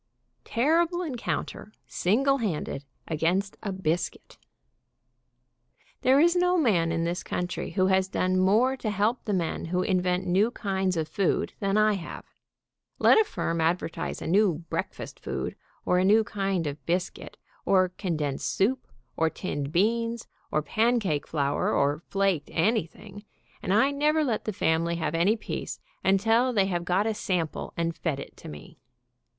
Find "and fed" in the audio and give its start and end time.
27.77-28.19